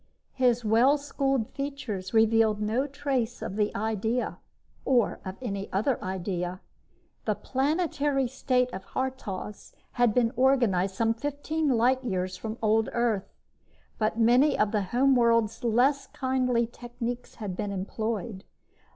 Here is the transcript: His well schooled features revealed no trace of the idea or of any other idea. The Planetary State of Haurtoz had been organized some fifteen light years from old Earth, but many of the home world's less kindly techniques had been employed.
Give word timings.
His 0.33 0.65
well 0.65 0.97
schooled 0.97 1.51
features 1.51 2.11
revealed 2.11 2.59
no 2.59 2.87
trace 2.87 3.43
of 3.43 3.55
the 3.55 3.71
idea 3.75 4.39
or 4.83 5.19
of 5.23 5.37
any 5.43 5.71
other 5.71 6.03
idea. 6.03 6.59
The 7.25 7.35
Planetary 7.35 8.27
State 8.27 8.73
of 8.73 8.83
Haurtoz 8.83 9.73
had 9.91 10.15
been 10.15 10.33
organized 10.35 10.95
some 10.95 11.13
fifteen 11.13 11.69
light 11.69 12.03
years 12.03 12.35
from 12.35 12.57
old 12.63 12.89
Earth, 12.93 13.31
but 13.99 14.17
many 14.17 14.57
of 14.57 14.71
the 14.71 14.81
home 14.81 15.15
world's 15.15 15.63
less 15.63 16.07
kindly 16.07 16.65
techniques 16.65 17.35
had 17.35 17.55
been 17.55 17.71
employed. 17.71 18.43